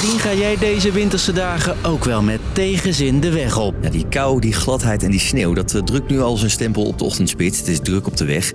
Misschien 0.00 0.20
ga 0.20 0.34
jij 0.34 0.56
deze 0.56 0.92
winterse 0.92 1.32
dagen 1.32 1.76
ook 1.84 2.04
wel 2.04 2.22
met 2.22 2.40
tegenzin 2.52 3.20
de 3.20 3.32
weg 3.32 3.58
op. 3.58 3.74
Ja, 3.82 3.90
die 3.90 4.06
kou, 4.08 4.40
die 4.40 4.52
gladheid 4.52 5.02
en 5.02 5.10
die 5.10 5.20
sneeuw, 5.20 5.54
dat 5.54 5.74
eh, 5.74 5.82
drukt 5.82 6.10
nu 6.10 6.20
al 6.20 6.36
zijn 6.36 6.50
stempel 6.50 6.84
op 6.84 6.98
de 6.98 7.04
ochtendspits. 7.04 7.58
Het 7.58 7.68
is 7.68 7.80
druk 7.80 8.06
op 8.06 8.16
de 8.16 8.24
weg. 8.24 8.52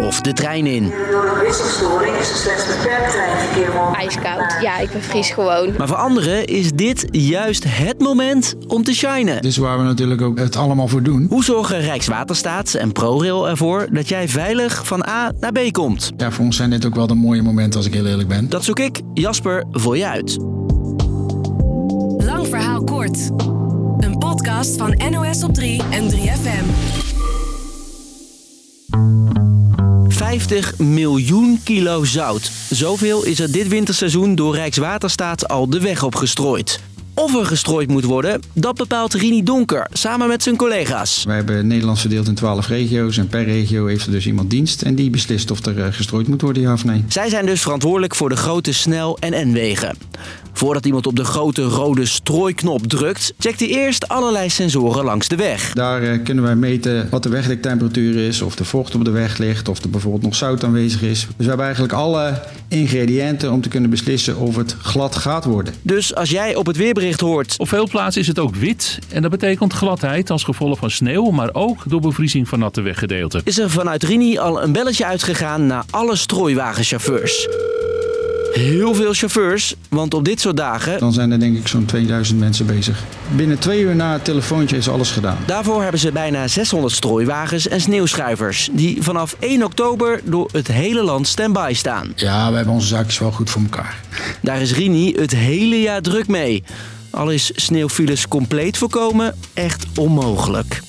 Of 0.00 0.20
de 0.20 0.32
trein 0.32 0.66
in. 0.66 0.92
Door 1.10 1.28
een 1.28 1.44
wisselstoring 1.44 2.16
is 2.16 2.30
er 2.30 2.36
slechts 2.36 2.66
beperkt 2.66 3.10
treinverkeer 3.10 3.74
mogelijk. 3.74 3.96
Ijskoud. 3.96 4.56
Ja, 4.60 4.78
ik 4.78 4.90
bevries 4.90 5.30
gewoon. 5.30 5.74
Maar 5.78 5.88
voor 5.88 5.96
anderen 5.96 6.44
is 6.44 6.72
dit 6.72 7.06
juist 7.10 7.64
het 7.66 8.00
moment 8.00 8.54
om 8.66 8.84
te 8.84 8.94
shinen. 8.94 9.34
Dit 9.34 9.44
is 9.44 9.56
waar 9.56 9.78
we 9.78 9.84
natuurlijk 9.84 10.22
ook 10.22 10.38
het 10.38 10.56
allemaal 10.56 10.88
voor 10.88 11.02
doen. 11.02 11.26
Hoe 11.28 11.44
zorgen 11.44 11.80
Rijkswaterstaat 11.80 12.74
en 12.74 12.92
ProRail 12.92 13.48
ervoor 13.48 13.86
dat 13.90 14.08
jij 14.08 14.28
veilig 14.28 14.86
van 14.86 15.06
A 15.08 15.32
naar 15.40 15.52
B 15.52 15.72
komt? 15.72 16.10
Ja, 16.16 16.30
voor 16.30 16.44
ons 16.44 16.56
zijn 16.56 16.70
dit 16.70 16.86
ook 16.86 16.94
wel 16.94 17.06
de 17.06 17.14
mooie 17.14 17.42
momenten 17.42 17.76
als 17.76 17.86
ik 17.86 17.94
heel 17.94 18.06
eerlijk 18.06 18.28
ben. 18.28 18.48
Dat 18.48 18.64
zoek 18.64 18.78
ik, 18.78 19.00
Jasper, 19.14 19.64
voor 19.70 19.96
je 19.96 20.06
uit. 20.06 20.36
Lang 22.26 22.46
verhaal 22.48 22.84
kort. 22.84 23.30
Een 23.98 24.18
podcast 24.18 24.76
van 24.76 25.00
NOS 25.10 25.42
op 25.42 25.54
3 25.54 25.82
en 25.90 26.10
3FM. 26.10 27.05
50 30.36 30.78
miljoen 30.78 31.60
kilo 31.64 32.04
zout. 32.04 32.50
Zoveel 32.70 33.24
is 33.24 33.40
er 33.40 33.52
dit 33.52 33.68
winterseizoen 33.68 34.34
door 34.34 34.54
Rijkswaterstaat 34.54 35.48
al 35.48 35.70
de 35.70 35.80
weg 35.80 36.02
opgestrooid. 36.02 36.80
Of 37.18 37.34
er 37.34 37.46
gestrooid 37.46 37.88
moet 37.88 38.04
worden, 38.04 38.42
dat 38.52 38.76
bepaalt 38.76 39.14
Rini 39.14 39.42
Donker 39.42 39.86
samen 39.92 40.28
met 40.28 40.42
zijn 40.42 40.56
collega's. 40.56 41.24
Wij 41.24 41.36
hebben 41.36 41.66
Nederland 41.66 42.00
verdeeld 42.00 42.28
in 42.28 42.34
12 42.34 42.68
regio's 42.68 43.18
en 43.18 43.28
per 43.28 43.44
regio 43.44 43.86
heeft 43.86 44.06
er 44.06 44.12
dus 44.12 44.26
iemand 44.26 44.50
dienst 44.50 44.82
en 44.82 44.94
die 44.94 45.10
beslist 45.10 45.50
of 45.50 45.66
er 45.66 45.80
eh, 45.80 45.86
gestrooid 45.90 46.28
moet 46.28 46.40
worden, 46.40 46.62
ja 46.62 46.72
of 46.72 46.84
nee. 46.84 47.04
Zij 47.08 47.28
zijn 47.28 47.46
dus 47.46 47.62
verantwoordelijk 47.62 48.14
voor 48.14 48.28
de 48.28 48.36
grote 48.36 48.72
snel- 48.72 49.18
en 49.18 49.50
N-wegen. 49.50 49.96
Voordat 50.52 50.86
iemand 50.86 51.06
op 51.06 51.16
de 51.16 51.24
grote 51.24 51.62
rode 51.62 52.06
strooiknop 52.06 52.86
drukt, 52.86 53.32
checkt 53.38 53.60
hij 53.60 53.68
eerst 53.68 54.08
allerlei 54.08 54.50
sensoren 54.50 55.04
langs 55.04 55.28
de 55.28 55.36
weg. 55.36 55.72
Daar 55.72 56.02
eh, 56.02 56.22
kunnen 56.24 56.44
wij 56.44 56.56
meten 56.56 57.08
wat 57.10 57.22
de 57.22 57.28
wegdektemperatuur 57.28 58.26
is, 58.26 58.42
of 58.42 58.56
de 58.56 58.64
vocht 58.64 58.94
op 58.94 59.04
de 59.04 59.10
weg 59.10 59.38
ligt, 59.38 59.68
of 59.68 59.82
er 59.82 59.90
bijvoorbeeld 59.90 60.22
nog 60.22 60.34
zout 60.34 60.64
aanwezig 60.64 61.02
is. 61.02 61.20
Dus 61.20 61.34
we 61.36 61.44
hebben 61.44 61.64
eigenlijk 61.64 61.94
alle 61.94 62.42
ingrediënten 62.68 63.52
om 63.52 63.60
te 63.60 63.68
kunnen 63.68 63.90
beslissen 63.90 64.36
of 64.36 64.56
het 64.56 64.72
glad 64.72 65.16
gaat 65.16 65.44
worden. 65.44 65.74
Dus 65.82 66.14
als 66.14 66.30
jij 66.30 66.54
op 66.54 66.66
het 66.66 66.76
weerbericht 66.76 67.20
hoort... 67.20 67.54
Op 67.58 67.68
veel 67.68 67.88
plaatsen 67.88 68.20
is 68.20 68.26
het 68.28 68.38
ook 68.38 68.54
wit 68.54 68.98
en 69.12 69.22
dat 69.22 69.30
betekent 69.30 69.72
gladheid 69.72 70.30
als 70.30 70.44
gevolg 70.44 70.78
van 70.78 70.90
sneeuw, 70.90 71.30
maar 71.30 71.48
ook 71.52 71.82
door 71.86 72.00
bevriezing 72.00 72.48
van 72.48 72.58
natte 72.58 72.80
weggedeelten. 72.80 73.40
is 73.44 73.58
er 73.58 73.70
vanuit 73.70 74.02
Rini 74.02 74.38
al 74.38 74.62
een 74.62 74.72
belletje 74.72 75.04
uitgegaan 75.04 75.66
naar 75.66 75.84
alle 75.90 76.16
strooiwagenchauffeurs. 76.16 77.48
Heel 78.56 78.94
veel 78.94 79.12
chauffeurs, 79.12 79.74
want 79.88 80.14
op 80.14 80.24
dit 80.24 80.40
soort 80.40 80.56
dagen... 80.56 80.98
Dan 80.98 81.12
zijn 81.12 81.30
er 81.30 81.38
denk 81.40 81.56
ik 81.56 81.68
zo'n 81.68 81.84
2000 81.84 82.38
mensen 82.38 82.66
bezig. 82.66 83.04
Binnen 83.34 83.58
twee 83.58 83.80
uur 83.80 83.96
na 83.96 84.12
het 84.12 84.24
telefoontje 84.24 84.76
is 84.76 84.88
alles 84.88 85.10
gedaan. 85.10 85.38
Daarvoor 85.46 85.82
hebben 85.82 86.00
ze 86.00 86.12
bijna 86.12 86.48
600 86.48 86.94
strooiwagens 86.94 87.68
en 87.68 87.80
sneeuwschuivers... 87.80 88.68
die 88.72 89.02
vanaf 89.02 89.36
1 89.38 89.62
oktober 89.62 90.20
door 90.24 90.48
het 90.52 90.68
hele 90.68 91.02
land 91.02 91.26
stand-by 91.26 91.72
staan. 91.74 92.12
Ja, 92.14 92.50
we 92.50 92.56
hebben 92.56 92.74
onze 92.74 92.86
zaakjes 92.86 93.18
wel 93.18 93.32
goed 93.32 93.50
voor 93.50 93.62
elkaar. 93.62 94.00
Daar 94.42 94.60
is 94.60 94.72
Rini 94.72 95.12
het 95.12 95.32
hele 95.32 95.80
jaar 95.80 96.02
druk 96.02 96.28
mee. 96.28 96.64
Al 97.10 97.30
is 97.30 97.50
sneeuwfiles 97.54 98.28
compleet 98.28 98.76
voorkomen 98.76 99.34
echt 99.54 99.86
onmogelijk. 99.96 100.80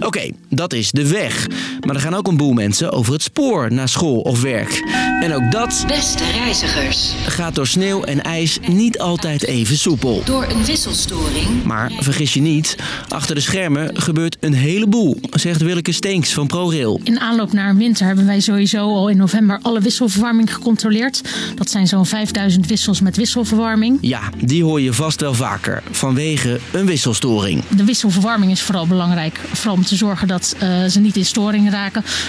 Oké, 0.00 0.30
dat 0.48 0.72
is 0.72 0.90
de 0.90 1.08
weg. 1.08 1.46
Maar 1.88 1.96
er 1.96 2.02
gaan 2.02 2.14
ook 2.14 2.26
een 2.26 2.36
boel 2.36 2.52
mensen 2.52 2.92
over 2.92 3.12
het 3.12 3.22
spoor 3.22 3.72
naar 3.72 3.88
school 3.88 4.20
of 4.20 4.42
werk. 4.42 4.82
En 5.20 5.34
ook 5.34 5.52
dat 5.52 5.84
Beste 5.86 6.24
reizigers, 6.30 7.14
gaat 7.26 7.54
door 7.54 7.66
sneeuw 7.66 8.02
en 8.02 8.22
ijs 8.22 8.58
niet 8.66 8.98
altijd 8.98 9.44
even 9.44 9.78
soepel. 9.78 10.22
door 10.24 10.46
een 10.50 10.64
wisselstoring 10.64 11.64
Maar 11.64 11.92
vergis 11.98 12.34
je 12.34 12.40
niet, 12.40 12.76
achter 13.08 13.34
de 13.34 13.40
schermen 13.40 14.00
gebeurt 14.00 14.36
een 14.40 14.52
heleboel, 14.52 15.20
zegt 15.30 15.62
Willeke 15.62 15.92
Steenks 15.92 16.32
van 16.32 16.46
ProRail. 16.46 17.00
In 17.04 17.20
aanloop 17.20 17.52
naar 17.52 17.76
winter 17.76 18.06
hebben 18.06 18.26
wij 18.26 18.40
sowieso 18.40 18.94
al 18.94 19.08
in 19.08 19.16
november 19.16 19.58
alle 19.62 19.80
wisselverwarming 19.80 20.54
gecontroleerd. 20.54 21.22
Dat 21.54 21.70
zijn 21.70 21.86
zo'n 21.86 22.06
5000 22.06 22.66
wissels 22.66 23.00
met 23.00 23.16
wisselverwarming. 23.16 23.98
Ja, 24.00 24.20
die 24.44 24.64
hoor 24.64 24.80
je 24.80 24.92
vast 24.92 25.20
wel 25.20 25.34
vaker, 25.34 25.82
vanwege 25.90 26.60
een 26.72 26.86
wisselstoring. 26.86 27.64
De 27.68 27.84
wisselverwarming 27.84 28.50
is 28.52 28.62
vooral 28.62 28.86
belangrijk. 28.86 29.40
Vooral 29.52 29.74
om 29.74 29.84
te 29.84 29.96
zorgen 29.96 30.28
dat 30.28 30.56
eh, 30.58 30.84
ze 30.84 31.00
niet 31.00 31.16
in 31.16 31.24
storing 31.24 31.64
raken. 31.64 31.77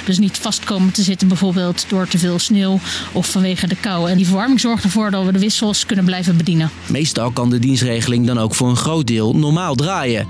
Dus 0.05 0.19
niet 0.19 0.37
vast 0.37 0.63
komen 0.63 0.91
te 0.91 1.01
zitten 1.01 1.27
bijvoorbeeld 1.27 1.85
door 1.87 2.07
te 2.07 2.17
veel 2.17 2.39
sneeuw 2.39 2.79
of 3.11 3.27
vanwege 3.27 3.67
de 3.67 3.75
kou. 3.75 4.09
En 4.09 4.17
die 4.17 4.25
verwarming 4.25 4.59
zorgt 4.59 4.83
ervoor 4.83 5.11
dat 5.11 5.25
we 5.25 5.31
de 5.31 5.39
wissels 5.39 5.85
kunnen 5.85 6.05
blijven 6.05 6.37
bedienen. 6.37 6.69
Meestal 6.87 7.31
kan 7.31 7.49
de 7.49 7.59
dienstregeling 7.59 8.27
dan 8.27 8.37
ook 8.37 8.55
voor 8.55 8.69
een 8.69 8.75
groot 8.75 9.07
deel 9.07 9.35
normaal 9.35 9.75
draaien. 9.75 10.27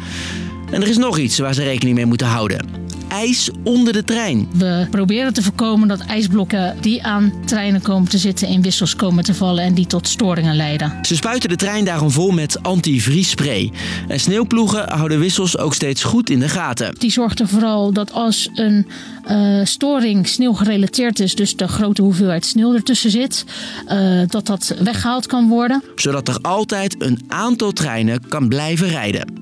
En 0.72 0.82
er 0.82 0.88
is 0.88 0.98
nog 0.98 1.18
iets 1.18 1.40
waar 1.40 1.54
ze 1.54 1.64
rekening 1.64 1.96
mee 1.96 2.06
moeten 2.06 2.28
houden. 2.28 2.89
Ijs 3.10 3.50
onder 3.64 3.94
de 3.94 4.04
trein. 4.04 4.48
We 4.54 4.88
proberen 4.92 5.34
te 5.34 5.42
voorkomen 5.42 5.88
dat 5.88 6.00
ijsblokken 6.00 6.76
die 6.82 7.04
aan 7.04 7.34
treinen 7.46 7.82
komen 7.82 8.10
te 8.10 8.18
zitten 8.18 8.48
in 8.48 8.62
wissels 8.62 8.96
komen 8.96 9.24
te 9.24 9.34
vallen 9.34 9.64
en 9.64 9.74
die 9.74 9.88
tot 9.88 10.08
storingen 10.08 10.56
leiden. 10.56 10.94
Ze 11.02 11.16
spuiten 11.16 11.50
de 11.50 11.56
trein 11.56 11.86
daarom 11.86 12.12
vol 12.12 12.32
met 12.32 12.64
antivriesspray. 12.64 13.72
En 14.08 14.20
sneeuwploegen 14.20 14.90
houden 14.90 15.20
wissels 15.20 15.58
ook 15.58 15.74
steeds 15.74 16.04
goed 16.04 16.30
in 16.30 16.40
de 16.40 16.50
gaten. 16.50 16.96
Die 16.98 17.12
zorgt 17.12 17.40
er 17.40 17.48
vooral 17.48 17.94
dat 17.94 18.12
als 18.12 18.50
een 18.54 18.88
eh, 19.26 19.60
storing 19.64 20.28
sneeuwgerelateerd 20.28 21.20
is, 21.20 21.36
dus 21.36 21.56
de 21.56 21.68
grote 21.68 22.02
hoeveelheid 22.02 22.46
sneeuw 22.46 22.74
ertussen 22.74 23.12
zit, 23.12 23.46
eh, 23.88 24.22
dat 24.28 24.46
dat 24.46 24.76
weggehaald 24.84 25.28
kan 25.28 25.48
worden. 25.48 25.84
Zodat 25.96 26.28
er 26.28 26.38
altijd 26.42 26.96
een 27.02 27.20
aantal 27.28 27.72
treinen 27.72 28.28
kan 28.28 28.48
blijven 28.48 28.88
rijden. 28.88 29.39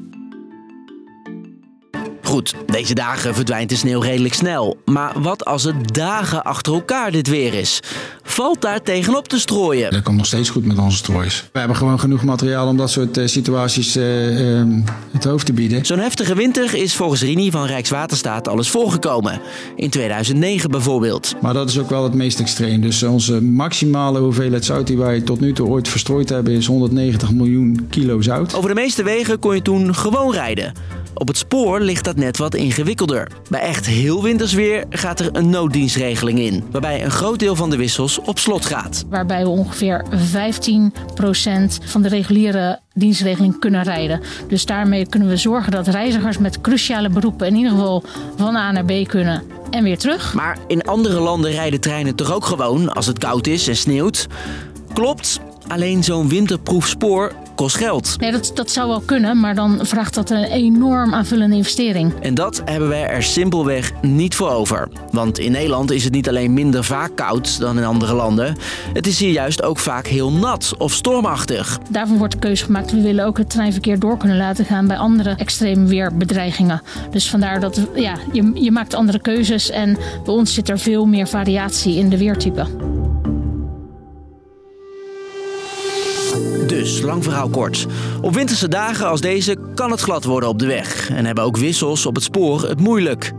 Goed, 2.27 2.53
deze 2.65 2.93
dagen 2.93 3.35
verdwijnt 3.35 3.69
de 3.69 3.75
sneeuw 3.75 3.99
redelijk 3.99 4.33
snel. 4.33 4.77
Maar 4.85 5.21
wat 5.21 5.45
als 5.45 5.63
het 5.63 5.93
dagen 5.93 6.43
achter 6.43 6.73
elkaar 6.73 7.11
dit 7.11 7.27
weer 7.27 7.53
is? 7.53 7.79
Valt 8.23 8.61
daar 8.61 8.81
tegenop 8.81 9.27
te 9.27 9.39
strooien? 9.39 9.91
Dat 9.91 10.01
komt 10.01 10.17
nog 10.17 10.25
steeds 10.25 10.49
goed 10.49 10.65
met 10.65 10.77
onze 10.77 10.97
stroois. 10.97 11.49
We 11.51 11.59
hebben 11.59 11.77
gewoon 11.77 11.99
genoeg 11.99 12.23
materiaal 12.23 12.67
om 12.67 12.77
dat 12.77 12.89
soort 12.89 13.17
eh, 13.17 13.27
situaties 13.27 13.95
ehm, 13.95 14.81
het 15.11 15.23
hoofd 15.23 15.45
te 15.45 15.53
bieden. 15.53 15.85
Zo'n 15.85 15.99
heftige 15.99 16.35
winter 16.35 16.75
is 16.75 16.95
volgens 16.95 17.21
Rini 17.21 17.51
van 17.51 17.65
Rijkswaterstaat 17.65 18.47
alles 18.47 18.69
voorgekomen. 18.69 19.39
In 19.75 19.89
2009 19.89 20.71
bijvoorbeeld. 20.71 21.35
Maar 21.41 21.53
dat 21.53 21.69
is 21.69 21.79
ook 21.79 21.89
wel 21.89 22.03
het 22.03 22.13
meest 22.13 22.39
extreem. 22.39 22.81
Dus 22.81 23.03
onze 23.03 23.41
maximale 23.41 24.19
hoeveelheid 24.19 24.65
zout 24.65 24.87
die 24.87 24.97
wij 24.97 25.21
tot 25.21 25.39
nu 25.39 25.53
toe 25.53 25.67
ooit 25.67 25.87
verstrooid 25.87 26.29
hebben 26.29 26.53
is 26.53 26.65
190 26.65 27.31
miljoen 27.31 27.87
kilo 27.89 28.21
zout. 28.21 28.55
Over 28.55 28.69
de 28.69 28.75
meeste 28.75 29.03
wegen 29.03 29.39
kon 29.39 29.55
je 29.55 29.61
toen 29.61 29.95
gewoon 29.95 30.31
rijden. 30.31 30.73
Op 31.19 31.27
het 31.27 31.37
spoor 31.37 31.79
ligt 31.79 32.03
dat 32.03 32.15
net 32.15 32.37
wat 32.37 32.55
ingewikkelder. 32.55 33.27
Bij 33.49 33.61
echt 33.61 33.85
heel 33.85 34.23
winters 34.23 34.53
weer 34.53 34.85
gaat 34.89 35.19
er 35.19 35.29
een 35.31 35.49
nooddienstregeling 35.49 36.39
in, 36.39 36.63
waarbij 36.71 37.03
een 37.03 37.11
groot 37.11 37.39
deel 37.39 37.55
van 37.55 37.69
de 37.69 37.77
wissels 37.77 38.19
op 38.19 38.39
slot 38.39 38.65
gaat. 38.65 39.05
Waarbij 39.09 39.43
we 39.43 39.49
ongeveer 39.49 40.05
15% 40.11 40.13
van 41.85 42.01
de 42.01 42.07
reguliere 42.07 42.79
dienstregeling 42.93 43.59
kunnen 43.59 43.83
rijden. 43.83 44.21
Dus 44.47 44.65
daarmee 44.65 45.07
kunnen 45.07 45.29
we 45.29 45.37
zorgen 45.37 45.71
dat 45.71 45.87
reizigers 45.87 46.37
met 46.37 46.61
cruciale 46.61 47.09
beroepen 47.09 47.47
in 47.47 47.55
ieder 47.55 47.71
geval 47.71 48.03
van 48.35 48.55
A 48.55 48.71
naar 48.71 48.85
B 48.85 49.07
kunnen 49.07 49.43
en 49.69 49.83
weer 49.83 49.97
terug. 49.97 50.33
Maar 50.33 50.57
in 50.67 50.81
andere 50.81 51.19
landen 51.19 51.51
rijden 51.51 51.79
treinen 51.79 52.15
toch 52.15 52.33
ook 52.33 52.45
gewoon 52.45 52.93
als 52.93 53.05
het 53.05 53.17
koud 53.17 53.47
is 53.47 53.67
en 53.67 53.75
sneeuwt? 53.75 54.27
Klopt, 54.93 55.39
alleen 55.67 56.03
zo'n 56.03 56.29
winterproef 56.29 56.87
spoor 56.87 57.33
kost 57.57 57.75
geld. 57.75 58.15
Nee, 58.19 58.31
dat, 58.31 58.51
dat 58.53 58.71
zou 58.71 58.87
wel 58.87 59.01
kunnen, 59.01 59.39
maar 59.39 59.55
dan 59.55 59.79
vraagt 59.81 60.13
dat 60.13 60.29
een 60.29 60.43
enorm 60.43 61.13
aanvullende 61.13 61.55
investering. 61.55 62.13
En 62.21 62.33
dat 62.33 62.61
hebben 62.65 62.89
wij 62.89 63.07
er 63.07 63.23
simpelweg 63.23 63.91
niet 64.01 64.35
voor 64.35 64.49
over. 64.49 64.87
Want 65.11 65.39
in 65.39 65.51
Nederland 65.51 65.91
is 65.91 66.03
het 66.03 66.13
niet 66.13 66.29
alleen 66.29 66.53
minder 66.53 66.83
vaak 66.83 67.15
koud 67.15 67.59
dan 67.59 67.77
in 67.77 67.83
andere 67.83 68.13
landen. 68.13 68.57
Het 68.93 69.07
is 69.07 69.19
hier 69.19 69.31
juist 69.31 69.63
ook 69.63 69.79
vaak 69.79 70.07
heel 70.07 70.31
nat 70.31 70.73
of 70.77 70.93
stormachtig. 70.93 71.79
Daarvan 71.89 72.17
wordt 72.17 72.33
de 72.33 72.39
keuze 72.39 72.63
gemaakt. 72.63 72.91
We 72.91 73.01
willen 73.01 73.25
ook 73.25 73.37
het 73.37 73.49
treinverkeer 73.49 73.99
door 73.99 74.17
kunnen 74.17 74.37
laten 74.37 74.65
gaan 74.65 74.87
bij 74.87 74.97
andere 74.97 75.35
extreme 75.37 75.85
weerbedreigingen. 75.85 76.81
Dus 77.11 77.29
vandaar 77.29 77.59
dat 77.59 77.87
ja, 77.95 78.15
je, 78.31 78.51
je 78.53 78.71
maakt 78.71 78.93
andere 78.93 79.19
keuzes 79.19 79.69
en 79.69 79.97
bij 80.23 80.33
ons 80.33 80.53
zit 80.53 80.69
er 80.69 80.79
veel 80.79 81.05
meer 81.05 81.27
variatie 81.27 81.95
in 81.95 82.09
de 82.09 82.17
weertypen. 82.17 82.86
Dus, 86.87 87.01
lang 87.01 87.23
verhaal 87.23 87.49
kort. 87.49 87.85
Op 88.21 88.33
winterse 88.33 88.67
dagen 88.67 89.07
als 89.07 89.21
deze 89.21 89.57
kan 89.75 89.91
het 89.91 90.01
glad 90.01 90.23
worden 90.23 90.49
op 90.49 90.59
de 90.59 90.65
weg. 90.65 91.09
En 91.09 91.25
hebben 91.25 91.43
ook 91.43 91.57
wissels 91.57 92.05
op 92.05 92.15
het 92.15 92.23
spoor 92.23 92.67
het 92.67 92.79
moeilijk. 92.79 93.31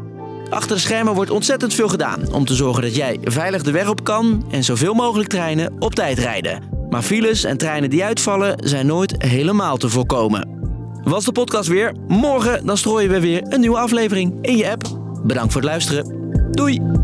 Achter 0.51 0.77
de 0.77 0.83
schermen 0.83 1.15
wordt 1.15 1.31
ontzettend 1.31 1.75
veel 1.75 1.89
gedaan 1.89 2.33
om 2.33 2.45
te 2.45 2.55
zorgen 2.55 2.83
dat 2.83 2.95
jij 2.97 3.19
veilig 3.23 3.63
de 3.63 3.71
weg 3.71 3.89
op 3.89 4.05
kan 4.05 4.45
en 4.51 4.65
zoveel 4.65 4.95
mogelijk 4.95 5.29
treinen 5.29 5.73
op 5.79 5.95
tijd 5.95 6.19
rijden. 6.19 6.63
Maar 6.91 7.03
files 7.03 7.45
en 7.45 7.57
treinen 7.57 7.91
die 7.91 8.05
uitvallen 8.05 8.55
zijn 8.65 8.87
nooit 8.87 9.23
helemaal 9.23 9.77
te 9.77 9.89
voorkomen. 9.89 10.49
Was 11.05 11.25
de 11.25 11.33
podcast 11.33 11.69
weer? 11.69 11.93
Morgen 12.09 12.67
dan 12.67 12.77
strooien 12.77 13.11
we 13.11 13.21
weer 13.21 13.43
een 13.49 13.61
nieuwe 13.61 13.79
aflevering 13.79 14.39
in 14.43 14.57
je 14.57 14.71
app. 14.71 14.83
Bedankt 15.25 15.53
voor 15.53 15.61
het 15.61 15.71
luisteren. 15.71 16.17
Doei! 16.51 16.98